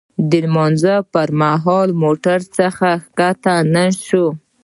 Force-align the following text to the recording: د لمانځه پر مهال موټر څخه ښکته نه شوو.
د 0.29 0.31
لمانځه 0.45 0.95
پر 1.13 1.29
مهال 1.41 1.89
موټر 2.03 2.39
څخه 2.57 2.87
ښکته 3.03 3.55
نه 3.73 3.85
شوو. 4.05 4.29